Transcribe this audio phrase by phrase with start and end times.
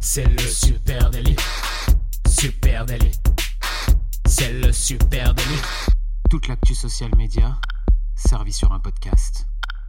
[0.00, 1.34] C'est le super délit.
[2.28, 3.10] Super délit.
[4.26, 5.60] C'est le super délit.
[6.30, 7.58] Toute l'actu social média
[8.14, 9.46] servie sur un podcast.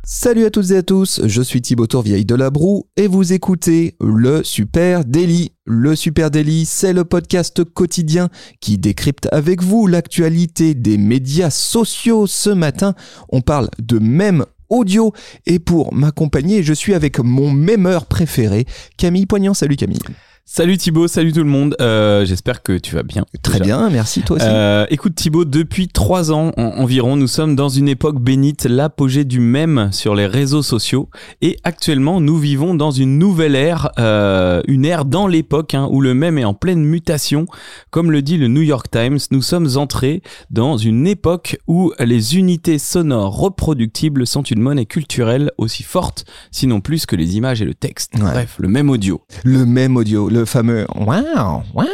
[0.08, 3.34] Salut à toutes et à tous, je suis Thibaut Tourvieille de la Broue et vous
[3.34, 5.52] écoutez le Super Daily.
[5.66, 8.30] Le Super Daily, c'est le podcast quotidien
[8.62, 12.28] qui décrypte avec vous l'actualité des médias sociaux.
[12.28, 12.94] Ce matin,
[13.30, 14.46] on parle de mèmes
[14.76, 15.14] audio
[15.46, 18.66] et pour m'accompagner, je suis avec mon mémeur préféré,
[18.98, 19.54] Camille Poignant.
[19.54, 20.00] Salut Camille.
[20.48, 21.76] Salut Thibaut, salut tout le monde.
[21.82, 23.26] Euh, J'espère que tu vas bien.
[23.42, 23.78] Très déjà.
[23.80, 24.46] bien, merci toi aussi.
[24.48, 29.24] Euh, écoute Thibaut, depuis trois ans en- environ, nous sommes dans une époque bénite, l'apogée
[29.26, 31.10] du mème sur les réseaux sociaux.
[31.42, 36.00] Et actuellement, nous vivons dans une nouvelle ère, euh, une ère dans l'époque hein, où
[36.00, 37.48] le mème est en pleine mutation.
[37.90, 40.22] Comme le dit le New York Times, nous sommes entrés
[40.52, 46.82] dans une époque où les unités sonores reproductibles sont une monnaie culturelle aussi forte, sinon
[46.82, 48.14] plus que les images et le texte.
[48.14, 48.22] Ouais.
[48.32, 49.24] Bref, le même audio.
[49.44, 51.86] le même audio, le fameux wow, wow,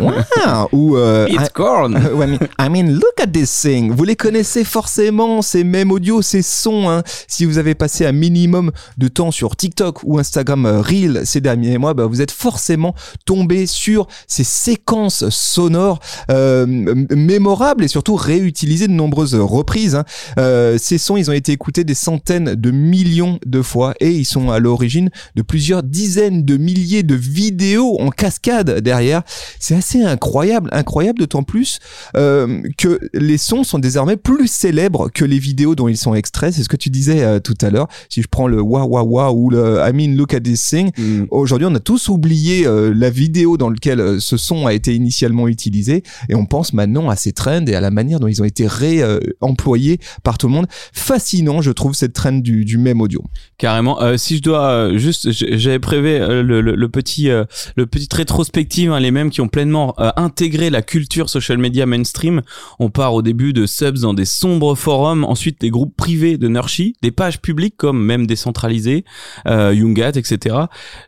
[0.00, 1.96] wow, ou euh, It's corn.
[1.96, 3.92] Euh, ouais, mais, I mean, look at this thing.
[3.92, 6.90] Vous les connaissez forcément, ces mêmes audios, ces sons.
[6.90, 7.02] Hein.
[7.28, 11.40] Si vous avez passé un minimum de temps sur TikTok ou Instagram euh, Reel ces
[11.40, 18.16] derniers mois, bah, vous êtes forcément tombé sur ces séquences sonores euh, mémorables et surtout
[18.16, 19.94] réutilisées de nombreuses reprises.
[19.94, 20.04] hein.
[20.38, 24.24] Euh, ces sons, ils ont été écoutés des centaines de millions de fois et ils
[24.24, 29.22] sont à l'origine de plusieurs dizaines de milliers de vidéos en cascade derrière.
[29.60, 31.78] C'est assez incroyable, incroyable d'autant plus
[32.16, 36.54] euh, que les sons sont désormais plus célèbres que les vidéos dont ils sont extraits.
[36.54, 37.88] C'est ce que tu disais euh, tout à l'heure.
[38.08, 40.90] Si je prends le wa wa wa ou le I mean look at this thing,
[40.98, 41.24] Mm.
[41.30, 44.94] Aujourd'hui, on a tous oublié euh, la vidéo dans laquelle euh, ce son a été
[44.94, 48.42] initialement utilisé et on pense maintenant à ces trends et à la manière dont ils
[48.42, 50.66] ont été réemployés par tout le monde.
[50.92, 53.22] Fascinant, je trouve, cette trend du, du même audio.
[53.58, 54.00] Carrément.
[54.02, 57.44] Euh, si je dois euh, juste, j'avais prévu le, le, le petit, euh,
[57.74, 61.86] le petite rétrospective, hein, les mêmes qui ont pleinement euh, intégré la culture social media
[61.86, 62.42] mainstream.
[62.78, 66.48] On part au début de subs dans des sombres forums, ensuite des groupes privés de
[66.48, 69.04] Nurshi, des pages publiques comme même décentralisées,
[69.46, 70.56] euh, Youngat, etc.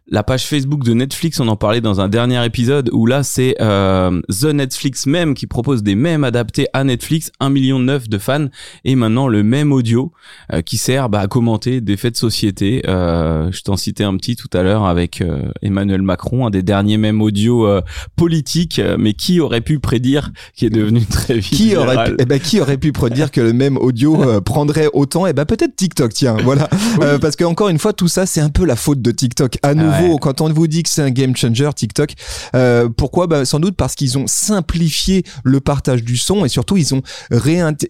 [0.09, 3.55] La page Facebook de Netflix, on en parlait dans un dernier épisode où là c'est
[3.61, 8.19] euh, The Netflix même qui propose des mèmes adaptés à Netflix, 1 million neuf de
[8.19, 8.49] fans
[8.85, 10.13] et maintenant le même audio
[10.53, 12.83] euh, qui sert bah, à commenter des faits de société.
[12.89, 16.63] Euh, je t'en citais un petit tout à l'heure avec euh, Emmanuel Macron, un des
[16.63, 17.83] derniers mêmes audio euh,
[18.17, 22.17] politiques, euh, mais qui aurait pu prédire qui est devenu très vite Qui aurait, pu,
[22.19, 25.27] eh ben, qui aurait pu prédire que le même audio euh, prendrait autant?
[25.27, 26.69] Eh ben, peut-être TikTok, tiens, voilà.
[27.03, 29.59] Euh, parce que encore une fois, tout ça, c'est un peu la faute de TikTok.
[29.63, 30.19] À nouveau, Ouais.
[30.21, 32.13] quand on vous dit que c'est un game changer, TikTok,
[32.55, 33.27] euh, pourquoi?
[33.27, 37.03] Bah, Sans doute parce qu'ils ont simplifié le partage du son et surtout, ils ont,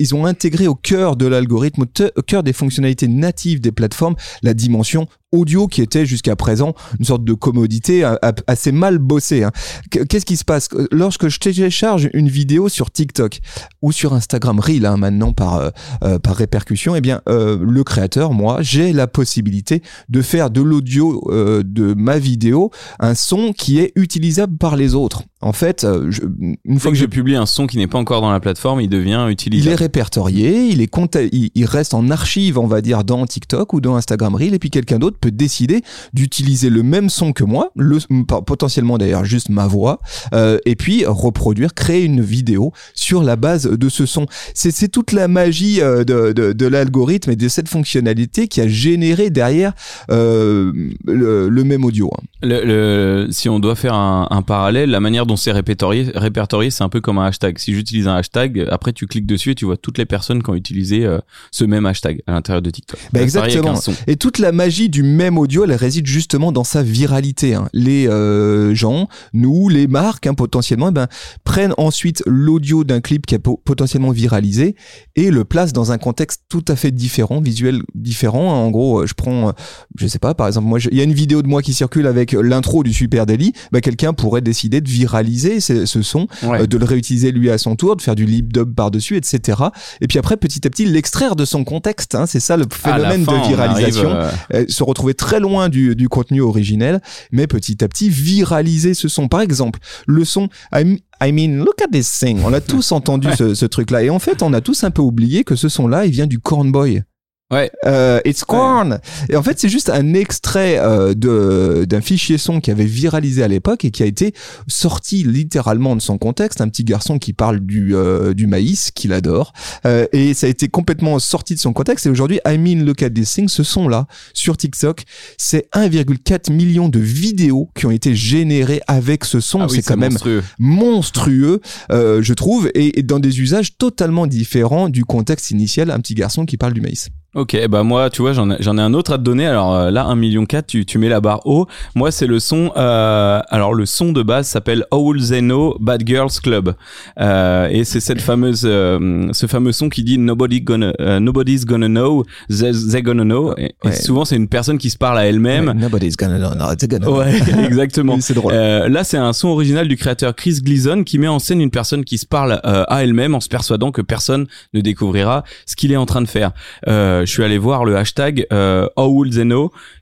[0.00, 1.84] ils ont intégré au cœur de l'algorithme,
[2.16, 7.04] au cœur des fonctionnalités natives des plateformes, la dimension audio qui était jusqu'à présent une
[7.04, 8.08] sorte de commodité
[8.46, 9.44] assez mal bossée.
[9.44, 9.50] hein.
[9.90, 10.68] Qu- Qu'est-ce qui se passe?
[10.90, 13.40] Lorsque je télécharge une vidéo sur TikTok
[13.82, 15.70] ou sur Instagram Reel hein, maintenant par euh,
[16.04, 20.60] euh, par répercussion Eh bien, euh, le créateur, moi, j'ai la possibilité de faire de
[20.62, 25.22] l'audio euh, de ma vidéo un son qui est utilisable par les autres.
[25.40, 26.22] En fait, je-
[26.64, 28.80] une fois que je je publie un son qui n'est pas encore dans la plateforme,
[28.80, 29.76] il devient il est utilisable.
[29.76, 30.90] répertorié, il est
[31.32, 34.58] il, il reste en archive, on va dire, dans TikTok ou dans Instagram Reel, et
[34.58, 39.48] puis quelqu'un d'autre peut décider d'utiliser le même son que moi, le, potentiellement d'ailleurs juste
[39.48, 40.00] ma voix,
[40.34, 44.26] euh, et puis reproduire, créer une vidéo sur la base de ce son.
[44.54, 48.68] C'est toute la magie euh, de, de, de l'algorithme et de cette fonctionnalité qui a
[48.68, 49.72] généré derrière
[50.10, 50.72] euh,
[51.06, 52.10] le, le même audio.
[52.16, 52.22] hein.
[52.42, 56.70] Le, le- si on doit faire un, un parallèle, la manière dont c'est répertorié, répertorié
[56.70, 57.58] c'est un peu comme un hashtag.
[57.58, 60.50] Si j'utilise un hashtag, après tu cliques dessus et tu vois toutes les personnes qui
[60.50, 61.18] ont utilisé euh,
[61.50, 63.00] ce même hashtag à l'intérieur de TikTok.
[63.12, 63.74] Bah, exactement.
[64.06, 67.54] Et toute la magie du même audio, elle réside justement dans sa viralité.
[67.54, 67.68] hein.
[67.72, 71.08] Les euh, gens, nous, les marques, hein, potentiellement, eh ben,
[71.44, 74.74] prennent ensuite l'audio d'un clip qui est po- potentiellement viralisé
[75.16, 78.52] et le placent dans un contexte tout à fait différent, visuel différent.
[78.64, 79.52] En gros, euh, je prends, euh,
[79.98, 82.06] je sais pas, par exemple, moi, il y a une vidéo de moi qui circule
[82.06, 83.52] avec l'intro du Super Daily.
[83.72, 86.62] Bah, quelqu'un pourrait décider de viraliser ce, ce son Ouais.
[86.62, 89.58] euh, de le réutiliser lui à son tour, de faire du lip dub par-dessus, etc.
[90.00, 92.14] Et puis après, petit à petit, l'extraire de son contexte.
[92.14, 94.10] hein, c'est ça le la phénomène fin, de on viralisation.
[94.10, 97.00] euh, Euh, se retrouver très loin du, du contenu originel,
[97.30, 99.28] mais petit à petit viraliser ce son.
[99.28, 102.40] Par exemple, le son I, I mean, look at this thing.
[102.44, 104.02] On a tous entendu ce, ce truc-là.
[104.02, 106.40] Et en fait, on a tous un peu oublié que ce son-là, il vient du
[106.40, 107.02] Corn Boy.
[107.50, 107.70] Ouais.
[107.86, 109.00] Euh, It's Corn.
[109.30, 113.42] Et en fait, c'est juste un extrait euh, de d'un fichier son qui avait viralisé
[113.42, 114.34] à l'époque et qui a été
[114.66, 116.60] sorti littéralement de son contexte.
[116.60, 119.52] Un petit garçon qui parle du euh, du maïs qu'il adore
[119.86, 122.04] Euh, et ça a été complètement sorti de son contexte.
[122.04, 125.04] Et aujourd'hui, I mean look at this thing, ce son là sur TikTok,
[125.38, 129.62] c'est 1,4 million de vidéos qui ont été générées avec ce son.
[129.62, 130.18] Ah oui, c'est quand même
[130.58, 131.60] monstrueux.
[131.92, 135.90] euh, je trouve, et, et dans des usages totalement différents du contexte initial.
[135.90, 137.08] Un petit garçon qui parle du maïs.
[137.38, 139.46] Ok, bah moi, tu vois, j'en ai, un autre à te donner.
[139.46, 141.68] Alors euh, là, 1 million 4, tu, tu mets la barre haut.
[141.94, 142.72] Moi, c'est le son.
[142.76, 146.74] Euh, alors le son de base s'appelle They Know Bad Girls Club,
[147.20, 151.64] euh, et c'est cette fameuse, euh, ce fameux son qui dit Nobody gonna, euh, Nobody's
[151.64, 153.54] gonna know, they, they gonna know.
[153.56, 155.72] Et, souvent, c'est une personne qui se parle à elle-même.
[155.76, 156.54] Nobody's gonna know.
[156.56, 157.18] No, they're gonna know.
[157.18, 158.14] Ouais, exactement.
[158.14, 158.52] Oui, c'est drôle.
[158.52, 161.70] Euh, là, c'est un son original du créateur Chris Gleason qui met en scène une
[161.70, 165.76] personne qui se parle euh, à elle-même en se persuadant que personne ne découvrira ce
[165.76, 166.52] qu'il est en train de faire.
[166.88, 169.30] Euh, je suis allé voir le hashtag euh, How Will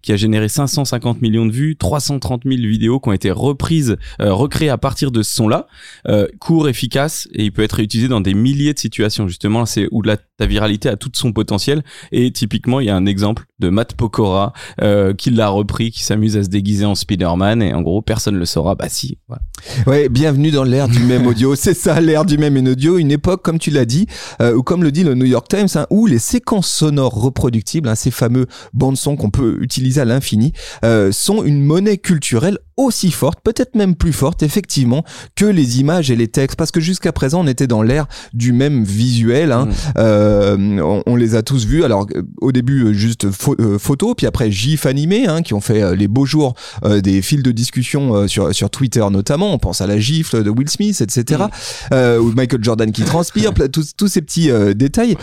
[0.00, 4.32] qui a généré 550 millions de vues, 330 000 vidéos qui ont été reprises, euh,
[4.32, 5.66] recréées à partir de ce son-là.
[6.08, 9.26] Euh, court, efficace et il peut être réutilisé dans des milliers de situations.
[9.26, 11.82] Justement, c'est où la, ta viralité a tout son potentiel.
[12.12, 14.52] Et typiquement, il y a un exemple de Matt Pokora
[14.82, 18.36] euh, qui l'a repris, qui s'amuse à se déguiser en Spider-Man et en gros personne
[18.36, 18.74] le saura.
[18.74, 19.18] Bah si.
[19.28, 19.42] Voilà.
[19.86, 21.54] Ouais, bienvenue dans l'ère du même audio.
[21.56, 22.98] C'est ça, l'ère du même audio.
[22.98, 24.06] Une époque, comme tu l'as dit,
[24.42, 27.88] euh, ou comme le dit le New York Times, hein, où les séquences sonores reproductibles,
[27.88, 30.52] hein, ces fameux bandes son qu'on peut utiliser à l'infini,
[30.84, 35.02] euh, sont une monnaie culturelle aussi forte, peut-être même plus forte, effectivement,
[35.34, 36.58] que les images et les textes.
[36.58, 39.52] Parce que jusqu'à présent, on était dans l'ère du même visuel.
[39.52, 39.66] Hein.
[39.66, 40.00] Mm.
[40.26, 41.84] Euh, on, on les a tous vus.
[41.84, 42.06] Alors,
[42.40, 46.08] au début, euh, juste euh, photos, puis après GIF animés, hein, qui ont fait les
[46.08, 46.54] beaux jours
[47.02, 49.52] des fils de discussion sur, sur Twitter notamment.
[49.52, 51.44] On pense à la gifle de Will Smith, etc.
[51.92, 55.16] Euh, ou Michael Jordan qui transpire, tous, tous ces petits détails.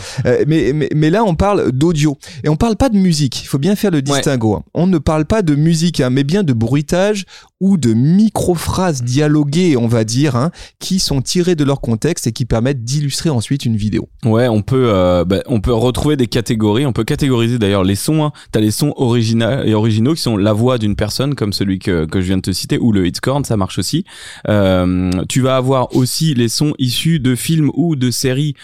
[0.46, 2.18] Mais, mais, mais là, on parle d'audio.
[2.44, 3.42] Et on parle pas de musique.
[3.42, 4.54] Il faut bien faire le distinguo.
[4.54, 4.62] hein.
[4.74, 7.24] On ne parle pas de musique, hein, mais bien de bruitage
[7.60, 10.50] ou de micro-phrases dialoguées, on va dire, hein,
[10.80, 14.08] qui sont tirées de leur contexte et qui permettent d'illustrer ensuite une vidéo.
[14.24, 16.86] Ouais, on peut, euh, bah, on peut retrouver des catégories.
[16.86, 18.24] On peut catégoriser d'ailleurs les sons.
[18.24, 18.32] Hein.
[18.52, 22.26] T'as les sons originaux qui sont la voix d'une personne, comme celui que, que je
[22.26, 24.04] viens de te citer, ou le Hitscorn, ça marche aussi.
[24.48, 28.54] Euh, tu vas avoir aussi les sons issus de films ou de séries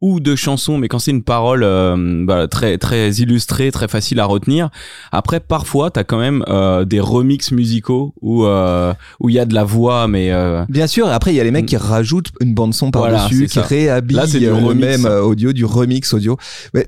[0.00, 4.20] ou de chansons, mais quand c'est une parole euh, bah, très très illustrée, très facile
[4.20, 4.70] à retenir.
[5.10, 9.44] Après, parfois, t'as quand même euh, des remixes musicaux où euh, où il y a
[9.44, 12.28] de la voix, mais euh, Bien sûr, après il y a les mecs qui rajoutent
[12.40, 13.62] une bande son Voilà, par-dessus, qui ça.
[13.62, 14.86] réhabillent Là, du euh, le remix.
[14.86, 16.36] même audio, du remix audio.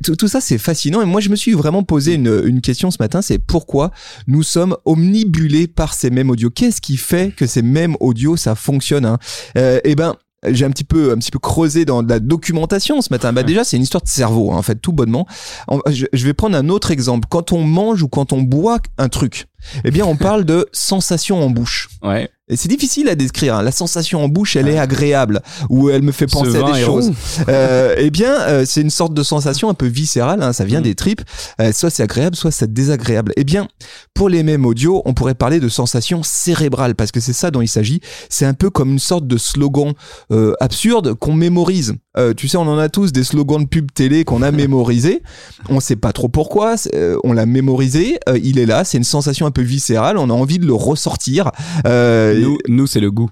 [0.05, 2.91] Tout, tout ça c'est fascinant et moi je me suis vraiment posé une, une question
[2.93, 3.91] ce matin, c'est pourquoi
[4.29, 6.51] nous sommes omnibulés par ces mêmes audios?
[6.51, 9.19] Qu'est-ce qui fait que ces mêmes audios ça fonctionne hein?
[9.59, 10.15] Euh, Eh ben
[10.49, 13.33] j'ai un petit peu un petit peu creusé dans de la documentation ce matin.
[13.33, 15.27] Bah déjà c'est une histoire de cerveau hein, en fait tout bonnement.
[15.69, 17.29] En- je, je vais prendre un autre exemple.
[17.31, 19.47] Quand on mange ou quand on boit un truc,
[19.85, 21.89] eh bien on parle de sensation en bouche.
[22.03, 22.29] ouais.
[22.53, 23.55] Et c'est difficile à décrire.
[23.55, 23.62] hein.
[23.62, 27.12] La sensation en bouche, elle est agréable, ou elle me fait penser à des choses.
[27.49, 30.43] Euh, eh bien, euh, c'est une sorte de sensation un peu viscérale.
[30.43, 30.83] hein, ça vient Mm.
[30.83, 31.21] des tripes.
[31.61, 33.33] Euh, soit c'est agréable, soit c'est désagréable.
[33.37, 33.69] Eh bien,
[34.15, 37.61] pour les mêmes audios, on pourrait parler de sensation cérébrale, parce que c'est ça dont
[37.61, 38.01] il s'agit.
[38.29, 39.93] C'est un peu comme une sorte de slogan
[40.33, 41.95] euh, absurde qu'on mémorise.
[42.37, 45.23] Tu sais, on en a tous des slogans de pub télé qu'on a mémorisés.
[45.69, 46.75] On sait pas trop pourquoi.
[47.23, 48.19] on l'a mémorisé.
[48.43, 48.83] il est là.
[48.83, 50.17] C'est une sensation un peu viscérale.
[50.19, 51.50] On a envie de le ressortir.
[51.87, 53.29] Euh, Nous, nous c'est le goût.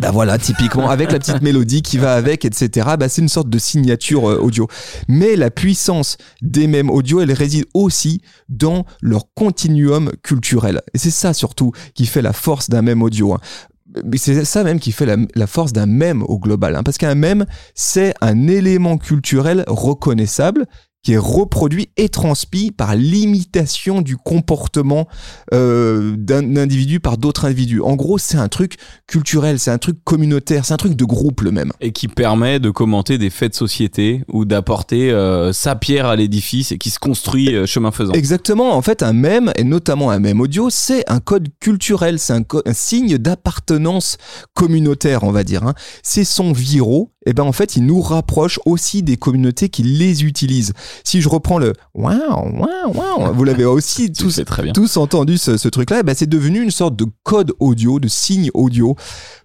[0.00, 2.88] bah voilà, typiquement, avec la petite mélodie qui va avec, etc.
[2.98, 4.68] Bah c'est une sorte de signature euh, audio.
[5.08, 10.82] Mais la puissance des mêmes audios, elle réside aussi dans leur continuum culturel.
[10.94, 13.34] Et c'est ça surtout qui fait la force d'un même audio.
[13.34, 13.40] hein.
[14.16, 16.76] C'est ça même qui fait la, la force d'un même au global.
[16.76, 16.82] hein.
[16.82, 20.66] Parce qu'un même, c'est un élément culturel reconnaissable
[21.08, 25.08] qui est reproduit et transmis par l'imitation du comportement
[25.54, 27.80] euh, d'un individu par d'autres individus.
[27.80, 31.40] En gros, c'est un truc culturel, c'est un truc communautaire, c'est un truc de groupe
[31.40, 31.72] le même.
[31.80, 36.14] et qui permet de commenter des faits de société ou d'apporter euh, sa pierre à
[36.14, 38.12] l'édifice et qui se construit euh, chemin faisant.
[38.12, 42.34] Exactement, en fait, un mème, et notamment un mème audio, c'est un code culturel, c'est
[42.34, 44.18] un, signe d'appartenance
[44.52, 45.62] communautaire, on va dire.
[45.62, 45.72] hein.
[46.02, 50.24] Ces sons viraux, et ben en fait, ils nous rapprochent aussi des communautés qui les
[50.24, 50.72] utilisent.
[51.04, 54.72] Si je reprends le waouh, waouh, waouh, vous l'avez aussi tous sais très bien.
[54.72, 58.08] tous entendu ce, ce truc-là, eh ben, c'est devenu une sorte de code audio, de
[58.08, 58.96] signe audio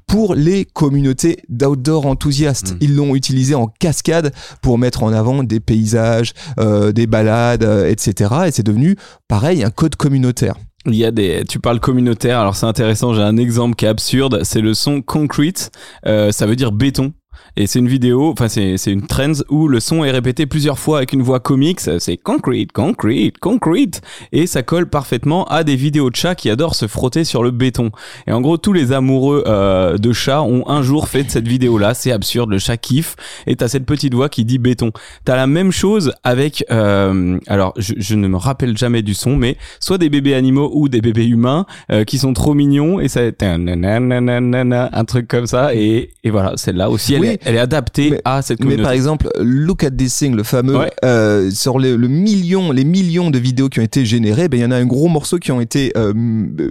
[0.07, 2.71] pour les communautés d'outdoor enthousiastes.
[2.71, 2.77] Mm.
[2.79, 7.89] Ils l'ont utilisé en cascade pour mettre en avant des paysages, euh, des balades, euh,
[7.89, 8.33] etc.
[8.47, 8.95] Et c'est devenu,
[9.27, 10.55] pareil, un code communautaire.
[10.85, 13.89] Il y a des, tu parles communautaire, alors c'est intéressant, j'ai un exemple qui est
[13.89, 15.71] absurde, c'est le son concrete,
[16.05, 17.13] euh, ça veut dire béton.
[17.55, 20.79] Et c'est une vidéo, enfin c'est c'est une trend où le son est répété plusieurs
[20.79, 21.79] fois avec une voix comique.
[21.79, 26.73] C'est concrete, concrete, concrete, et ça colle parfaitement à des vidéos de chats qui adorent
[26.73, 27.91] se frotter sur le béton.
[28.25, 31.47] Et en gros, tous les amoureux euh, de chats ont un jour fait de cette
[31.47, 31.93] vidéo-là.
[31.93, 33.15] C'est absurde, le chat kiffe.
[33.45, 34.91] Et t'as cette petite voix qui dit béton.
[35.23, 39.35] T'as la même chose avec, euh, alors je, je ne me rappelle jamais du son,
[39.35, 43.09] mais soit des bébés animaux ou des bébés humains euh, qui sont trop mignons et
[43.09, 45.75] ça, un truc comme ça.
[45.75, 47.27] Et, et voilà, celle-là aussi, elle, Oui.
[47.27, 48.83] est, elle est adaptée Mais- à cette Mais communauté.
[48.83, 50.91] par exemple, Look at This Thing, le fameux, Ouais.
[51.05, 54.63] euh, sur le, le million, les millions de vidéos qui ont été générées, ben il
[54.63, 56.13] y en a un gros morceau qui ont été euh,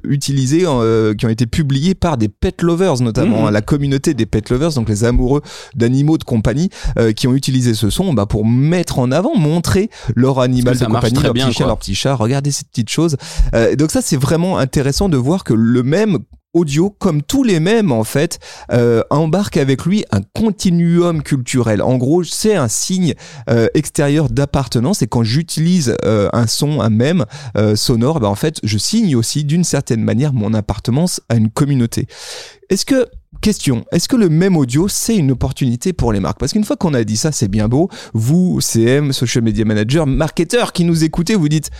[0.04, 3.46] utilisés, euh, qui ont été publiés par des pet lovers notamment, Mhm.
[3.46, 5.42] hein, la communauté des pet lovers, donc les amoureux
[5.74, 9.90] d'animaux de compagnie, euh, qui ont utilisé ce son bah, pour mettre en avant, montrer
[10.14, 12.14] leur animal de compagnie, leur bien, petit chien, leur petit chat.
[12.14, 13.16] Regardez ces petites choses.
[13.54, 16.18] Euh, donc ça, c'est vraiment intéressant de voir que le même
[16.54, 18.38] audio, comme tous les mêmes en fait,
[18.72, 21.82] euh, embarque avec lui un continuum culturel.
[21.82, 23.14] En gros, c'est un signe
[23.48, 27.24] euh, extérieur d'appartenance et quand j'utilise euh, un son, un mème
[27.56, 31.50] euh, sonore, ben, en fait, je signe aussi d'une certaine manière mon appartenance à une
[31.50, 32.06] communauté.
[32.68, 33.06] Est-ce que
[33.40, 36.38] Question, est-ce que le même audio, c'est une opportunité pour les marques?
[36.38, 37.88] Parce qu'une fois qu'on a dit ça, c'est bien beau.
[38.12, 41.70] Vous, CM, Social Media Manager, marketeur qui nous écoutez, vous dites,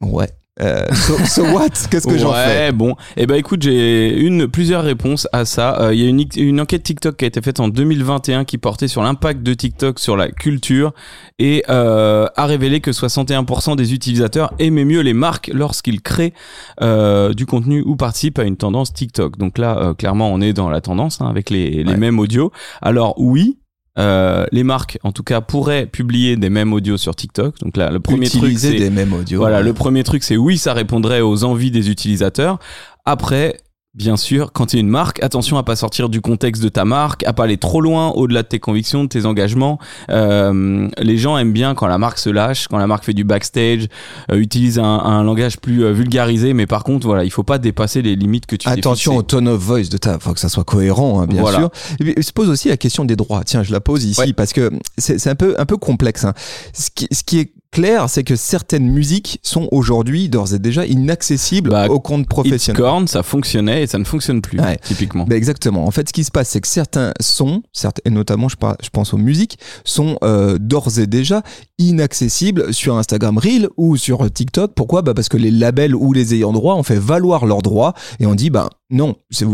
[0.00, 0.30] ouais,
[0.62, 1.68] euh, so, so what?
[1.90, 2.72] Qu'est-ce que j'en fais?
[2.72, 2.94] bon.
[3.16, 5.80] Eh ben, écoute, j'ai une plusieurs réponses à ça.
[5.80, 8.56] Euh, Il y a une, une enquête TikTok qui a été faite en 2021 qui
[8.58, 10.92] portait sur l'impact de TikTok sur la culture
[11.38, 16.32] et euh, a révélé que 61% des utilisateurs aimaient mieux les marques lorsqu'ils créent
[16.80, 19.36] euh, du contenu ou participent à une tendance TikTok.
[19.36, 21.96] Donc là, euh, clairement, on est dans la tendance hein, avec les, les Ouais.
[21.98, 22.50] mêmes audios.
[22.80, 23.58] Alors oui.
[23.98, 27.58] Euh, les marques, en tout cas, pourraient publier des mêmes audios sur TikTok.
[27.60, 29.38] Donc là, le premier truc, Utiliser c'est des mêmes audios.
[29.38, 32.58] voilà, le premier truc, c'est oui, ça répondrait aux envies des utilisateurs.
[33.04, 33.56] Après,
[33.96, 36.84] bien sûr, quand tu es une marque, attention à pas sortir du contexte de ta
[36.84, 39.78] marque, à pas aller trop loin au-delà de tes convictions, de tes engagements.
[40.10, 43.24] Euh, les gens aiment bien quand la marque se lâche, quand la marque fait du
[43.24, 43.86] backstage,
[44.30, 46.52] euh, utilise un, un langage plus euh, vulgarisé.
[46.52, 49.48] Mais par contre, voilà, il faut pas dépasser les limites que tu Attention au tone
[49.48, 51.58] of voice de ta, faut que ça soit cohérent, hein, bien Voilà.
[51.58, 51.70] sûr.
[52.00, 53.44] Et se pose aussi la question des droits.
[53.44, 54.32] Tiens, je la pose ici Ouais.
[54.32, 56.24] parce que c'est c'est un peu, un peu complexe.
[56.24, 56.34] hein.
[56.74, 60.86] Ce, qui, ce qui est clair, c'est que certaines musiques sont aujourd'hui d'ores et déjà
[60.86, 62.80] inaccessibles Bah, aux comptes professionnels.
[62.80, 64.78] Corn, ça fonctionnait et ça ne fonctionne plus, Ouais.
[64.82, 65.24] typiquement.
[65.24, 65.86] Ben exactement.
[65.86, 68.76] En fait, ce qui se passe, c'est que certains sons, certes, et notamment je, par-
[68.82, 71.42] je pense aux musiques, sont euh, d'ores et déjà
[71.78, 74.72] inaccessibles sur Instagram Reel ou sur TikTok.
[74.74, 75.02] Pourquoi?
[75.02, 78.26] Bah Parce que les labels ou les ayants droit ont fait valoir leurs droits et
[78.26, 79.46] on dit bah non, euh,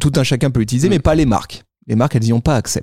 [0.00, 0.90] tout un chacun peut l'utiliser, Mm.
[0.92, 1.62] mais pas les marques.
[1.88, 2.82] Les marques, elles n'y ont pas accès.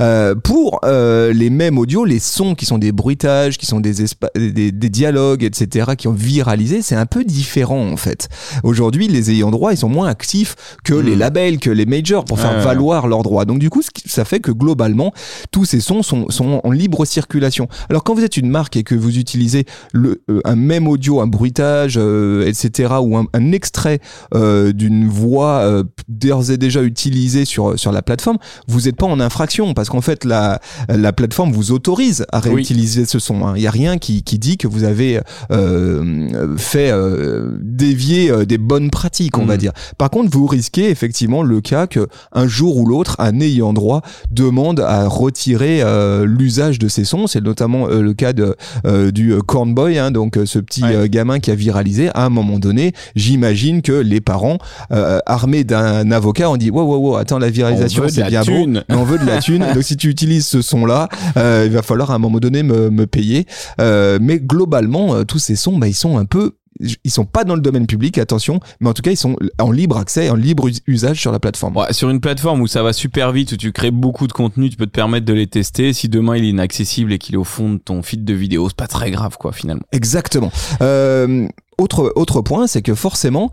[0.00, 3.94] Euh, pour euh, les mêmes audios, les sons qui sont des bruitages, qui sont des,
[4.36, 8.28] des, des dialogues, etc., qui ont viralisé, c'est un peu différent en fait.
[8.62, 12.38] Aujourd'hui, les ayants droit, ils sont moins actifs que les labels, que les majors pour
[12.38, 12.64] faire Ouais, ouais.
[12.64, 13.44] valoir leurs droits.
[13.44, 15.12] Donc du coup, ça fait que globalement,
[15.50, 17.66] tous ces sons sont, sont en libre circulation.
[17.90, 21.20] Alors quand vous êtes une marque et que vous utilisez le, euh, un même audio,
[21.20, 23.98] un bruitage, euh, etc., ou un, un extrait
[24.34, 29.06] euh, d'une voix euh, d'ores et déjà utilisée sur, sur la plateforme, vous n'êtes pas
[29.06, 32.54] en infraction parce qu'en fait, la, la plateforme vous autorise à Oui.
[32.54, 33.46] réutiliser ce son.
[33.46, 33.52] hein.
[33.56, 35.20] Il n'y a rien qui, qui dit que vous avez
[35.68, 39.60] euh, fait euh, dévier euh, des bonnes pratiques, on va Mhm.
[39.60, 39.72] dire.
[39.98, 44.02] Par contre, vous risquez effectivement le cas que un jour ou l'autre, un ayant droit
[44.30, 47.26] demande à retirer euh, l'usage de ces sons.
[47.26, 50.82] C'est notamment euh, le cas de, euh, du euh, Corn Boy, hein, donc ce petit
[50.84, 51.08] Ouais.
[51.08, 52.10] gamin qui a viralisé.
[52.14, 54.58] À un moment donné, j'imagine que les parents,
[54.92, 58.52] euh, armés d'un avocat, ont dit wow, wow, wow, attends, la viralisation, c'est la bien
[58.52, 58.84] beau, thune.
[58.88, 59.64] mais on veut de la thune.
[59.74, 62.90] Donc si tu utilises ce son-là, euh, il va falloir à un moment donné me,
[62.90, 63.46] me payer.
[63.80, 67.44] Euh, mais globalement, euh, tous ces sons, bah, ils sont un peu ils sont pas
[67.44, 70.34] dans le domaine public, attention, mais en tout cas, ils sont en libre accès, en
[70.34, 71.76] libre us- usage sur la plateforme.
[71.76, 74.70] Ouais, sur une plateforme où ça va super vite, où tu crées beaucoup de contenu,
[74.70, 75.92] tu peux te permettre de les tester.
[75.92, 78.68] Si demain il est inaccessible et qu'il est au fond de ton feed de vidéos,
[78.68, 79.82] c'est pas très grave, quoi, finalement.
[79.92, 80.50] Exactement.
[80.80, 81.46] Euh,
[81.78, 83.50] autre, autre point, c'est que forcément,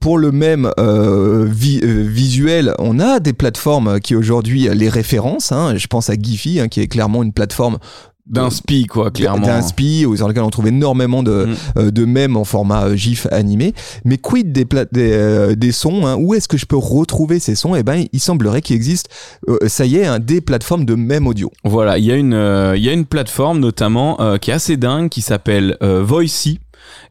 [0.00, 5.50] pour le même euh, vi- euh, visuel, on a des plateformes qui aujourd'hui les référencent.
[5.52, 5.74] hein.
[5.76, 7.78] Je pense à Giphy, hein, qui est clairement une plateforme
[8.28, 9.46] D'un spi, quoi, clairement.
[9.46, 11.54] d'un spi où- sur lequel on trouve énormément de, Mm.
[11.78, 13.74] euh, de mèmes en format euh, GIF animé.
[14.04, 17.38] Mais quid des, pla- des, euh, des sons hein, Où est-ce que je peux retrouver
[17.40, 17.74] ces sons?
[17.74, 19.08] Eh ben, il semblerait qu'il existe,
[19.48, 21.50] euh, ça y est, hein, des plateformes de mèmes audio.
[21.64, 24.54] Voilà, il y a une, euh, il y a une plateforme notamment euh, qui est
[24.54, 26.58] assez dingue, qui s'appelle euh, Voicy.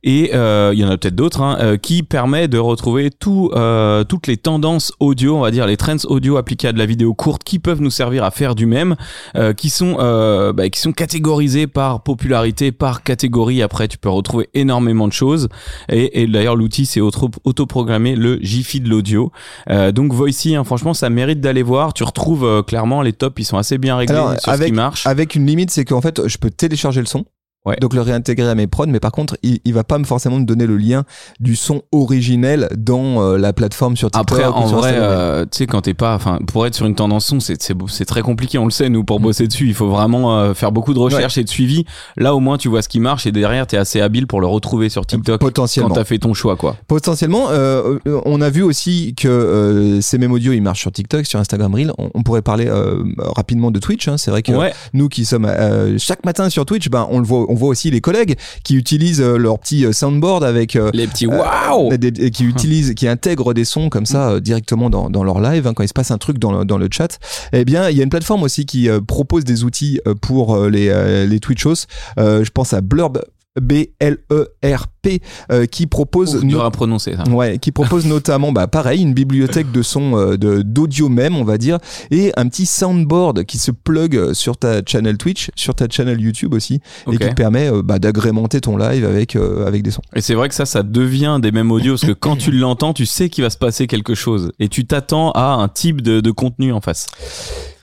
[0.03, 3.51] Et euh, il y en a peut-être d'autres hein, euh, qui permet de retrouver tout,
[3.53, 6.85] euh, toutes les tendances audio, on va dire les trends audio appliquées à de la
[6.85, 8.95] vidéo courte qui peuvent nous servir à faire du même,
[9.35, 13.61] euh, qui sont euh, bah, qui sont catégorisés par popularité, par catégorie.
[13.61, 15.49] Après, tu peux retrouver énormément de choses.
[15.89, 19.31] Et, et d'ailleurs, l'outil c'est auto- autoprogrammé le Jiffy de l'audio.
[19.69, 21.93] Euh, donc Voicy, hein, franchement, ça mérite d'aller voir.
[21.93, 24.71] Tu retrouves euh, clairement les tops, ils sont assez bien réglés Alors, sur ce qui
[24.71, 25.05] marche.
[25.07, 27.25] Avec une limite, c'est qu'en fait, je peux télécharger le son.
[27.67, 27.75] Ouais.
[27.81, 30.37] Donc le réintégrer à mes prods, mais par contre, il, il va pas me forcément
[30.39, 31.03] me donner le lien
[31.39, 34.39] du son originel dans euh, la plateforme sur TikTok.
[34.39, 37.25] Après, en vrai, euh, tu sais, quand t'es pas, enfin, pour être sur une tendance
[37.25, 37.57] son, c'est
[37.89, 38.57] c'est très compliqué.
[38.57, 39.05] On le sait, nous, Mm.
[39.05, 41.85] pour bosser dessus, il faut vraiment euh, faire beaucoup de recherches et de suivi.
[42.15, 44.47] Là, au moins, tu vois ce qui marche et derrière, t'es assez habile pour le
[44.47, 45.89] retrouver sur TikTok quand potentiellement.
[45.93, 46.77] t'as fait ton choix, quoi.
[46.87, 50.91] Potentiellement, euh, euh, on a vu aussi que euh, ces mêmes audios, ils marchent sur
[50.91, 51.91] TikTok, sur Instagram Reel.
[51.97, 53.03] On, on pourrait parler euh,
[53.35, 54.07] rapidement de Twitch.
[54.07, 54.17] hein.
[54.17, 54.73] C'est vrai que Ouais.
[54.93, 57.91] nous qui sommes euh, chaque matin sur Twitch, ben on le voit, on voit aussi
[57.91, 61.95] les collègues qui utilisent euh, leur petit euh, soundboard avec euh, Les petits waouh.
[61.97, 65.67] des- qui utilisent, qui intègrent des sons comme ça euh, directement dans, dans leur live
[65.67, 67.19] hein, quand il se passe un truc dans le, dans le chat.
[67.53, 70.69] Eh bien, il y a une plateforme aussi qui euh, propose des outils pour euh,
[70.69, 71.85] les euh, les Twitchos.
[72.19, 73.19] Euh, je pense à Blurb
[73.61, 75.21] B L E R P
[75.51, 77.15] euh, qui propose Ouf, à prononcer.
[77.15, 77.29] Ça.
[77.29, 81.43] Ouais, qui propose notamment, bah, pareil, une bibliothèque de sons euh, de d'audio même, on
[81.43, 81.79] va dire,
[82.11, 86.53] et un petit soundboard qui se plug sur ta channel Twitch, sur ta channel YouTube
[86.53, 90.01] aussi, et qui te permet euh, bah, d'agrémenter ton live avec euh, avec des sons.
[90.15, 92.93] Et c'est vrai que ça, ça devient des mêmes audios parce que quand tu l'entends,
[92.93, 96.21] tu sais qu'il va se passer quelque chose et tu t'attends à un type de,
[96.21, 97.07] de contenu en face.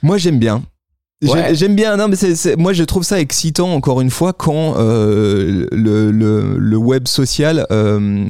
[0.01, 0.63] Moi, j'aime bien.
[1.33, 1.55] Ouais.
[1.55, 4.75] J'aime bien, non mais c'est, c'est- moi je trouve ça excitant encore une fois quand
[4.77, 8.25] euh, le, le, le web social euh,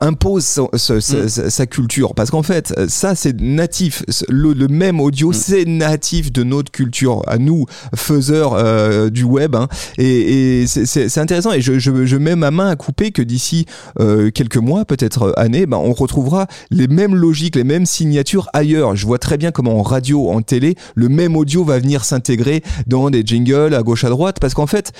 [0.00, 1.28] impose ce- Mm.
[1.28, 5.34] sa, sa culture parce qu'en fait ça c'est natif, le, le même audio Mm.
[5.34, 9.68] c'est natif de notre culture à nous faiseurs euh, du web hein.
[9.98, 13.66] et, et c'est, intéressant et je, je, je mets ma main à couper que d'ici
[14.00, 18.48] euh, quelques mois peut-être euh, années ben, on retrouvera les mêmes logiques, les mêmes signatures
[18.52, 18.96] ailleurs.
[18.96, 22.31] Je vois très bien comment en radio, en télé, le même audio va venir s'intégrer
[22.86, 24.92] dans des jingles à gauche à droite parce qu'en fait,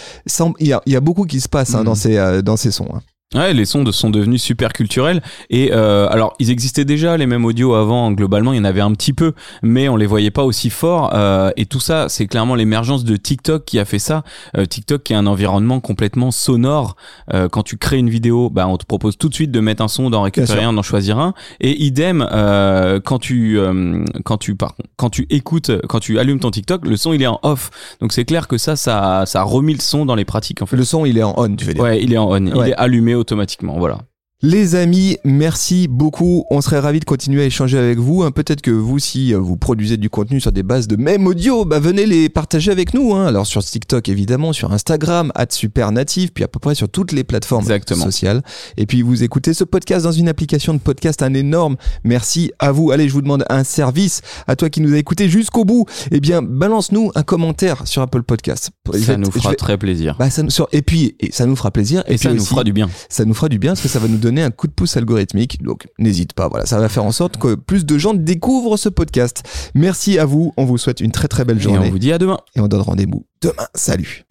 [0.61, 1.85] il y a, il y a beaucoup qui se passe hein, Mhm.
[1.85, 2.89] dans, ces, euh, dans ces sons.
[2.95, 3.01] hein.
[3.35, 5.23] Ouais, les sons de- sont devenus super culturels.
[5.51, 8.81] Et euh, alors ils existaient déjà les mêmes audios avant globalement il y en avait
[8.81, 12.27] un petit peu mais on les voyait pas aussi forts euh, et tout ça c'est
[12.27, 14.23] clairement l'émergence de TikTok qui a fait ça.
[14.57, 16.97] Euh, TikTok qui est un environnement complètement sonore.
[17.33, 19.83] Euh, quand tu crées une vidéo bah on te propose tout de suite de mettre
[19.83, 21.35] un son d'en récupérer un d'en choisir un.
[21.61, 26.19] Et idem euh, quand tu euh, quand tu par contre, quand tu écoutes quand tu
[26.19, 27.71] allumes ton TikTok le son il est en off.
[28.01, 30.77] Donc c'est clair que ça ça ça remis le son dans les pratiques en fait.
[30.77, 31.83] Le son, il est en on, tu veux dire.
[31.83, 32.45] ouais il est en on.
[32.47, 33.99] Il est allumé automatiquement voilà
[34.45, 36.45] Les amis, merci beaucoup.
[36.51, 38.25] On serait ravis de continuer à échanger avec vous.
[38.25, 38.33] hein.
[38.33, 41.65] Peut-être que vous, si euh, vous produisez du contenu sur des bases de même audio,
[41.65, 43.15] bah venez les partager avec nous.
[43.15, 43.25] hein.
[43.26, 47.63] Alors sur TikTok évidemment, sur Instagram, @supernative, puis à peu près sur toutes les plateformes
[47.63, 48.05] Exactement.
[48.05, 48.43] sociales.
[48.76, 52.73] Et puis vous écoutez ce podcast dans une application de podcast, un énorme merci à
[52.73, 52.91] vous.
[52.91, 55.87] Allez, je vous demande un service à toi qui nous a écouté jusqu'au bout.
[56.11, 58.71] Eh bien, balance-nous un commentaire sur Apple Podcast.
[58.93, 61.47] Je ça nous fera vais- très plaisir bah, ça nous sur- et puis et ça
[61.47, 62.91] nous fera plaisir et, puis ça nous fera du bien.
[63.09, 64.97] ça nous fera du bien parce que ça va nous donner un coup de pouce
[64.97, 65.62] algorithmique.
[65.62, 68.88] Donc n'hésite pas, voilà, ça va faire en sorte que plus de gens découvrent ce
[68.88, 69.42] podcast.
[69.75, 72.12] Merci à vous, on vous souhaite une très très belle Et on journée vous dit
[72.12, 72.38] à demain.
[72.56, 73.66] et on donne rendez-vous demain.
[73.75, 74.25] Salut.